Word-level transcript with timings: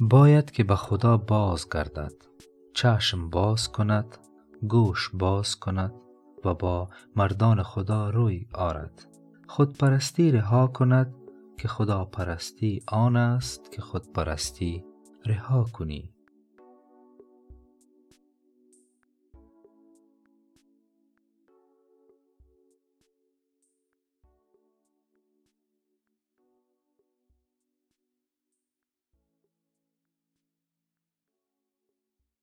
باید 0.00 0.50
که 0.50 0.64
به 0.64 0.76
خدا 0.76 1.16
باز 1.16 1.68
گردد. 1.68 2.12
چشم 2.74 3.30
باز 3.30 3.72
کند 3.72 4.18
گوش 4.68 5.10
باز 5.14 5.56
کند 5.56 5.94
و 6.44 6.54
با 6.54 6.88
مردان 7.16 7.62
خدا 7.62 8.10
روی 8.10 8.46
آرد. 8.54 9.06
خودپرستی 9.48 10.30
رها 10.30 10.66
کند 10.66 11.14
که 11.58 11.68
خدا 11.68 12.04
پرستی 12.04 12.82
آن 12.88 13.16
است 13.16 13.72
که 13.72 13.82
خودپرستی 13.82 14.84
رها 15.26 15.64
کنی. 15.72 16.14